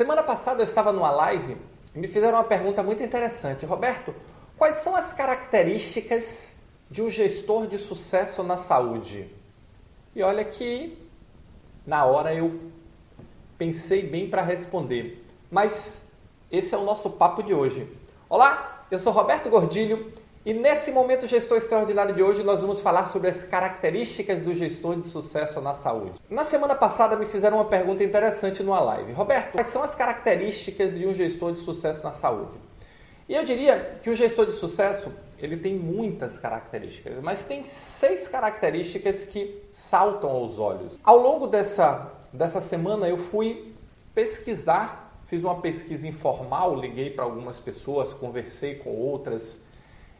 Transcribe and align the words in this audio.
Semana 0.00 0.22
passada 0.22 0.62
eu 0.62 0.64
estava 0.64 0.92
numa 0.92 1.10
live 1.10 1.58
e 1.94 1.98
me 1.98 2.08
fizeram 2.08 2.38
uma 2.38 2.44
pergunta 2.44 2.82
muito 2.82 3.02
interessante. 3.02 3.66
Roberto, 3.66 4.14
quais 4.56 4.76
são 4.76 4.96
as 4.96 5.12
características 5.12 6.58
de 6.90 7.02
um 7.02 7.10
gestor 7.10 7.66
de 7.66 7.76
sucesso 7.76 8.42
na 8.42 8.56
saúde? 8.56 9.30
E 10.16 10.22
olha 10.22 10.42
que 10.42 10.96
na 11.86 12.06
hora 12.06 12.32
eu 12.32 12.58
pensei 13.58 14.00
bem 14.08 14.30
para 14.30 14.40
responder, 14.40 15.22
mas 15.50 16.06
esse 16.50 16.74
é 16.74 16.78
o 16.78 16.84
nosso 16.84 17.10
papo 17.10 17.42
de 17.42 17.52
hoje. 17.52 17.86
Olá, 18.26 18.86
eu 18.90 18.98
sou 18.98 19.12
Roberto 19.12 19.50
Gordilho 19.50 20.14
e 20.44 20.54
nesse 20.54 20.90
momento 20.90 21.28
gestor 21.28 21.58
extraordinário 21.58 22.14
de 22.14 22.22
hoje 22.22 22.42
nós 22.42 22.62
vamos 22.62 22.80
falar 22.80 23.06
sobre 23.06 23.28
as 23.28 23.44
características 23.44 24.40
do 24.42 24.54
gestor 24.54 24.96
de 24.96 25.08
sucesso 25.08 25.60
na 25.60 25.74
saúde. 25.74 26.14
Na 26.30 26.44
semana 26.44 26.74
passada 26.74 27.14
me 27.14 27.26
fizeram 27.26 27.58
uma 27.58 27.66
pergunta 27.66 28.02
interessante 28.02 28.62
numa 28.62 28.80
live. 28.80 29.12
Roberto, 29.12 29.52
quais 29.52 29.66
são 29.66 29.82
as 29.82 29.94
características 29.94 30.98
de 30.98 31.06
um 31.06 31.14
gestor 31.14 31.52
de 31.52 31.60
sucesso 31.60 32.02
na 32.02 32.12
saúde? 32.12 32.58
E 33.28 33.34
eu 33.34 33.44
diria 33.44 33.94
que 34.02 34.08
o 34.08 34.16
gestor 34.16 34.46
de 34.46 34.52
sucesso 34.52 35.12
ele 35.38 35.58
tem 35.58 35.74
muitas 35.74 36.38
características, 36.38 37.22
mas 37.22 37.44
tem 37.44 37.66
seis 37.66 38.26
características 38.26 39.24
que 39.24 39.62
saltam 39.74 40.30
aos 40.30 40.58
olhos. 40.58 40.98
Ao 41.04 41.18
longo 41.18 41.46
dessa, 41.46 42.12
dessa 42.32 42.62
semana 42.62 43.08
eu 43.08 43.18
fui 43.18 43.74
pesquisar, 44.14 45.20
fiz 45.26 45.42
uma 45.42 45.60
pesquisa 45.60 46.08
informal, 46.08 46.74
liguei 46.74 47.10
para 47.10 47.24
algumas 47.24 47.60
pessoas, 47.60 48.12
conversei 48.12 48.76
com 48.76 48.90
outras 48.90 49.68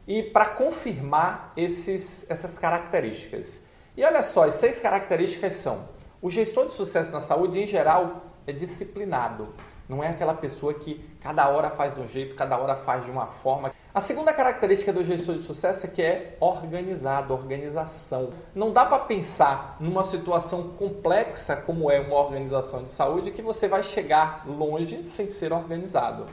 e 0.07 0.23
para 0.23 0.47
confirmar 0.47 1.53
esses, 1.57 2.29
essas 2.31 2.59
características. 2.59 3.65
E 3.97 4.05
olha 4.05 4.23
só, 4.23 4.45
as 4.45 4.55
seis 4.55 4.81
características 4.81 5.55
são: 5.55 5.89
o 6.23 6.31
gestor 6.31 6.67
de 6.67 6.75
sucesso 6.75 7.13
na 7.13 7.21
saúde, 7.21 7.61
em 7.61 7.67
geral, 7.67 8.23
é 8.47 8.53
disciplinado. 8.53 9.55
Não 9.89 10.05
é 10.05 10.09
aquela 10.09 10.35
pessoa 10.35 10.73
que 10.73 11.05
cada 11.21 11.49
hora 11.49 11.71
faz 11.71 11.95
de 11.95 12.01
um 12.01 12.07
jeito, 12.07 12.37
cada 12.37 12.57
hora 12.57 12.77
faz 12.77 13.05
de 13.05 13.11
uma 13.11 13.27
forma. 13.27 13.73
A 13.93 14.01
segunda 14.01 14.33
característica 14.33 14.93
do 14.93 15.03
gestor 15.03 15.35
de 15.35 15.43
sucesso 15.43 15.85
é 15.85 15.89
que 15.89 16.01
é 16.01 16.37
organizado, 16.39 17.35
organização. 17.35 18.31
Não 18.55 18.73
dá 18.73 18.87
para 18.87 19.01
pensar 19.01 19.77
numa 19.81 20.05
situação 20.05 20.69
complexa 20.79 21.57
como 21.57 21.91
é 21.91 21.99
uma 21.99 22.15
organização 22.15 22.85
de 22.85 22.91
saúde 22.91 23.33
que 23.33 23.43
você 23.43 23.67
vai 23.67 23.83
chegar 23.83 24.47
longe 24.47 25.03
sem 25.03 25.27
ser 25.27 25.53
organizado. 25.53 26.27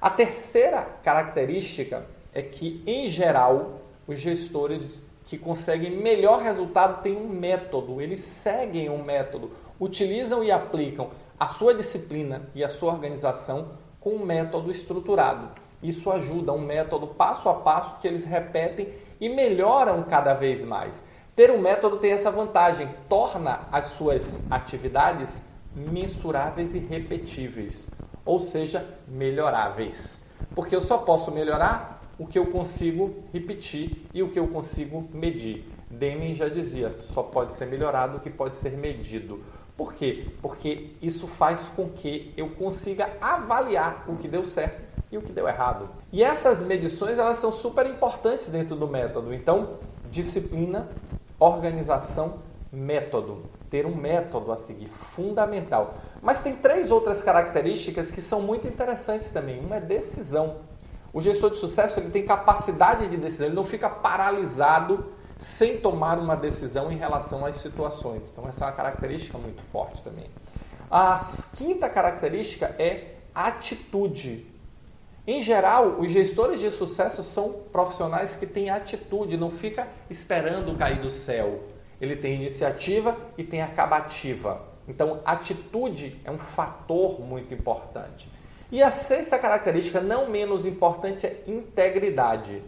A 0.00 0.08
terceira 0.08 0.86
característica 1.02 2.06
é 2.36 2.42
que, 2.42 2.82
em 2.86 3.08
geral, 3.08 3.80
os 4.06 4.20
gestores 4.20 5.00
que 5.24 5.38
conseguem 5.38 5.96
melhor 5.96 6.42
resultado 6.42 7.02
têm 7.02 7.16
um 7.16 7.26
método, 7.26 7.98
eles 7.98 8.18
seguem 8.20 8.90
um 8.90 9.02
método, 9.02 9.52
utilizam 9.80 10.44
e 10.44 10.52
aplicam 10.52 11.08
a 11.40 11.48
sua 11.48 11.72
disciplina 11.72 12.42
e 12.54 12.62
a 12.62 12.68
sua 12.68 12.92
organização 12.92 13.68
com 13.98 14.10
um 14.10 14.26
método 14.26 14.70
estruturado. 14.70 15.48
Isso 15.82 16.10
ajuda, 16.10 16.52
um 16.52 16.60
método 16.60 17.06
passo 17.06 17.48
a 17.48 17.54
passo 17.54 17.98
que 18.00 18.06
eles 18.06 18.26
repetem 18.26 18.92
e 19.18 19.30
melhoram 19.30 20.02
cada 20.02 20.34
vez 20.34 20.62
mais. 20.62 21.02
Ter 21.34 21.50
um 21.50 21.58
método 21.58 21.96
tem 21.96 22.12
essa 22.12 22.30
vantagem, 22.30 22.86
torna 23.08 23.60
as 23.72 23.86
suas 23.86 24.42
atividades 24.50 25.40
mensuráveis 25.74 26.74
e 26.74 26.80
repetíveis, 26.80 27.88
ou 28.26 28.38
seja, 28.38 28.86
melhoráveis. 29.08 30.20
Porque 30.54 30.76
eu 30.76 30.82
só 30.82 30.98
posso 30.98 31.30
melhorar 31.30 31.95
o 32.18 32.26
que 32.26 32.38
eu 32.38 32.46
consigo 32.46 33.24
repetir 33.32 34.06
e 34.14 34.22
o 34.22 34.30
que 34.30 34.38
eu 34.38 34.48
consigo 34.48 35.08
medir. 35.12 35.64
Deming 35.90 36.34
já 36.34 36.48
dizia, 36.48 36.96
só 37.00 37.22
pode 37.22 37.52
ser 37.52 37.66
melhorado 37.66 38.16
o 38.16 38.20
que 38.20 38.30
pode 38.30 38.56
ser 38.56 38.72
medido. 38.72 39.42
Por 39.76 39.92
quê? 39.94 40.26
Porque 40.40 40.92
isso 41.02 41.26
faz 41.26 41.60
com 41.76 41.90
que 41.90 42.32
eu 42.36 42.50
consiga 42.50 43.10
avaliar 43.20 44.04
o 44.08 44.16
que 44.16 44.26
deu 44.26 44.42
certo 44.42 44.80
e 45.12 45.18
o 45.18 45.22
que 45.22 45.32
deu 45.32 45.46
errado. 45.46 45.88
E 46.10 46.22
essas 46.22 46.62
medições 46.62 47.18
elas 47.18 47.38
são 47.38 47.52
super 47.52 47.86
importantes 47.86 48.48
dentro 48.48 48.74
do 48.74 48.88
método. 48.88 49.34
Então, 49.34 49.78
disciplina, 50.10 50.88
organização, 51.38 52.38
método. 52.72 53.44
Ter 53.70 53.84
um 53.84 53.94
método 53.94 54.50
a 54.50 54.56
seguir, 54.56 54.86
fundamental. 54.86 55.94
Mas 56.22 56.42
tem 56.42 56.56
três 56.56 56.90
outras 56.90 57.22
características 57.22 58.10
que 58.10 58.22
são 58.22 58.40
muito 58.40 58.66
interessantes 58.66 59.30
também. 59.30 59.60
Uma 59.60 59.76
é 59.76 59.80
decisão. 59.80 60.56
O 61.16 61.22
gestor 61.22 61.48
de 61.48 61.56
sucesso 61.56 61.98
ele 61.98 62.10
tem 62.10 62.26
capacidade 62.26 63.08
de 63.08 63.16
decisão, 63.16 63.46
ele 63.46 63.54
não 63.54 63.64
fica 63.64 63.88
paralisado 63.88 65.06
sem 65.38 65.78
tomar 65.78 66.18
uma 66.18 66.36
decisão 66.36 66.92
em 66.92 66.98
relação 66.98 67.46
às 67.46 67.56
situações. 67.56 68.28
Então, 68.30 68.46
essa 68.46 68.66
é 68.66 68.68
uma 68.68 68.74
característica 68.74 69.38
muito 69.38 69.62
forte 69.62 70.02
também. 70.02 70.26
A 70.90 71.18
quinta 71.56 71.88
característica 71.88 72.66
é 72.78 73.14
atitude. 73.34 74.44
Em 75.26 75.40
geral, 75.40 75.98
os 75.98 76.10
gestores 76.10 76.60
de 76.60 76.70
sucesso 76.70 77.22
são 77.22 77.62
profissionais 77.72 78.36
que 78.36 78.46
têm 78.46 78.68
atitude, 78.68 79.38
não 79.38 79.50
fica 79.50 79.88
esperando 80.10 80.76
cair 80.76 81.00
do 81.00 81.08
céu. 81.08 81.62
Ele 81.98 82.16
tem 82.16 82.34
iniciativa 82.34 83.16
e 83.38 83.42
tem 83.42 83.62
acabativa. 83.62 84.60
Então, 84.86 85.22
atitude 85.24 86.20
é 86.26 86.30
um 86.30 86.36
fator 86.36 87.22
muito 87.22 87.54
importante. 87.54 88.28
E 88.76 88.82
a 88.82 88.90
sexta 88.90 89.38
característica, 89.38 90.02
não 90.02 90.28
menos 90.28 90.66
importante, 90.66 91.26
é 91.26 91.42
integridade. 91.46 92.62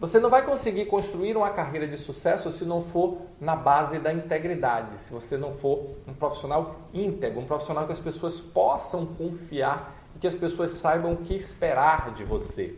Você 0.00 0.18
não 0.18 0.28
vai 0.28 0.44
conseguir 0.44 0.86
construir 0.86 1.36
uma 1.36 1.50
carreira 1.50 1.86
de 1.86 1.96
sucesso 1.96 2.50
se 2.50 2.64
não 2.64 2.82
for 2.82 3.18
na 3.40 3.54
base 3.54 4.00
da 4.00 4.12
integridade, 4.12 4.98
se 4.98 5.12
você 5.12 5.36
não 5.36 5.52
for 5.52 5.90
um 6.04 6.12
profissional 6.14 6.80
íntegro, 6.92 7.38
um 7.38 7.46
profissional 7.46 7.86
que 7.86 7.92
as 7.92 8.00
pessoas 8.00 8.40
possam 8.40 9.06
confiar 9.06 9.94
e 10.16 10.18
que 10.18 10.26
as 10.26 10.34
pessoas 10.34 10.72
saibam 10.72 11.12
o 11.12 11.18
que 11.18 11.36
esperar 11.36 12.12
de 12.12 12.24
você. 12.24 12.74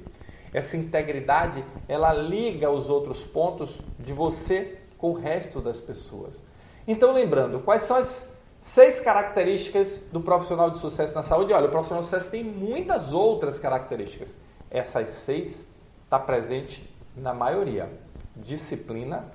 Essa 0.53 0.77
integridade, 0.77 1.65
ela 1.89 2.13
liga 2.13 2.71
os 2.71 2.91
outros 2.91 3.25
pontos 3.25 3.81
de 3.99 4.13
você 4.13 4.77
com 4.99 5.13
o 5.13 5.15
resto 5.15 5.59
das 5.59 5.81
pessoas. 5.81 6.45
Então, 6.87 7.15
lembrando, 7.15 7.61
quais 7.61 7.85
são 7.85 7.97
as 7.97 8.29
Seis 8.65 8.99
características 9.01 10.09
do 10.11 10.21
profissional 10.21 10.71
de 10.71 10.79
sucesso 10.79 11.15
na 11.15 11.23
saúde. 11.23 11.53
Olha, 11.53 11.67
o 11.67 11.71
profissional 11.71 12.03
de 12.03 12.09
sucesso 12.09 12.31
tem 12.31 12.43
muitas 12.43 13.13
outras 13.13 13.59
características. 13.59 14.35
Essas 14.71 15.11
seis 15.11 15.69
está 16.03 16.19
presente 16.19 16.91
na 17.15 17.35
maioria: 17.35 17.93
disciplina, 18.35 19.27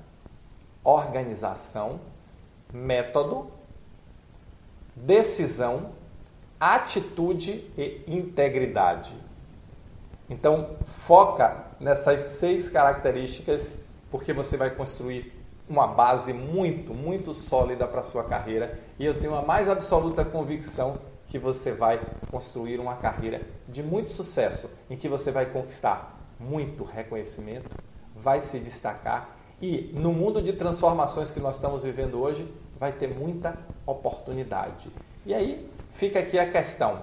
organização, 0.84 2.01
método, 2.73 3.47
decisão, 4.95 5.91
atitude 6.59 7.72
e 7.78 8.03
integridade. 8.07 9.13
Então, 10.28 10.75
foca 11.06 11.66
nessas 11.79 12.39
seis 12.39 12.69
características, 12.69 13.78
porque 14.09 14.34
você 14.34 14.57
vai 14.57 14.72
construir 14.72 15.38
uma 15.69 15.85
base 15.88 16.34
muito, 16.34 16.94
muito 16.94 17.34
sólida 17.34 17.88
para 17.88 18.00
a 18.00 18.03
sua 18.03 18.24
carreira 18.24 18.80
e 18.97 19.06
eu 19.06 19.19
tenho 19.19 19.35
a 19.35 19.41
mais 19.41 19.69
absoluta 19.69 20.25
convicção 20.25 20.97
que 21.28 21.38
você 21.38 21.72
vai 21.72 22.02
construir 22.31 22.80
uma 22.80 22.96
carreira 22.96 23.41
de 23.68 23.84
muito 23.84 24.09
sucesso, 24.09 24.68
em 24.90 24.97
que 24.97 25.07
você 25.07 25.31
vai 25.31 25.46
conquistar 25.46 26.19
muito 26.40 26.84
reconhecimento, 26.84 27.78
vai 28.16 28.40
se 28.40 28.57
destacar 28.57 29.38
e 29.62 29.91
no 29.94 30.12
mundo 30.12 30.41
de 30.41 30.53
transformações 30.53 31.30
que 31.30 31.40
nós 31.40 31.56
estamos 31.56 31.84
vivendo 31.84 32.19
hoje, 32.19 32.51
vai 32.80 32.94
ter 32.94 33.07
muita 33.07 33.57
oportunidade. 33.86 34.90
E 35.25 35.34
aí 35.34 35.69
fica 35.91 36.19
aqui 36.19 36.40
a 36.40 36.50
questão: 36.50 37.01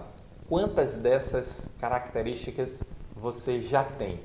quantas 0.49 0.95
dessas 0.95 1.67
características 1.79 2.83
você 3.15 3.61
já 3.61 3.85
tem? 3.85 4.21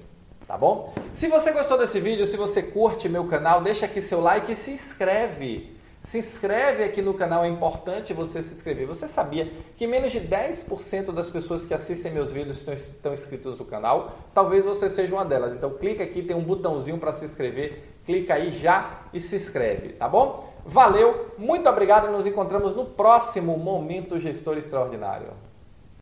Tá 0.51 0.57
bom? 0.57 0.93
Se 1.13 1.29
você 1.29 1.53
gostou 1.53 1.77
desse 1.77 1.97
vídeo, 1.97 2.27
se 2.27 2.35
você 2.35 2.61
curte 2.61 3.07
meu 3.07 3.25
canal, 3.25 3.61
deixa 3.61 3.85
aqui 3.85 4.01
seu 4.01 4.19
like 4.19 4.51
e 4.51 4.55
se 4.57 4.71
inscreve. 4.71 5.77
Se 6.01 6.17
inscreve 6.17 6.83
aqui 6.83 7.01
no 7.01 7.13
canal, 7.13 7.45
é 7.45 7.47
importante 7.47 8.11
você 8.11 8.43
se 8.43 8.55
inscrever. 8.55 8.85
Você 8.85 9.07
sabia 9.07 9.49
que 9.77 9.87
menos 9.87 10.11
de 10.11 10.19
10% 10.19 11.13
das 11.13 11.29
pessoas 11.29 11.63
que 11.63 11.73
assistem 11.73 12.11
meus 12.11 12.33
vídeos 12.33 12.57
estão, 12.57 12.73
estão 12.73 13.13
inscritos 13.13 13.59
no 13.59 13.63
canal? 13.63 14.13
Talvez 14.33 14.65
você 14.65 14.89
seja 14.89 15.13
uma 15.13 15.23
delas. 15.23 15.53
Então 15.53 15.69
clica 15.69 16.03
aqui, 16.03 16.21
tem 16.21 16.35
um 16.35 16.43
botãozinho 16.43 16.97
para 16.97 17.13
se 17.13 17.23
inscrever. 17.23 17.83
Clica 18.05 18.33
aí 18.33 18.49
já 18.49 19.03
e 19.13 19.21
se 19.21 19.37
inscreve, 19.37 19.93
tá 19.93 20.09
bom? 20.09 20.51
Valeu, 20.65 21.33
muito 21.37 21.69
obrigado 21.69 22.09
e 22.09 22.11
nos 22.11 22.27
encontramos 22.27 22.75
no 22.75 22.83
próximo 22.83 23.57
Momento 23.57 24.19
Gestor 24.19 24.57
Extraordinário. 24.57 25.50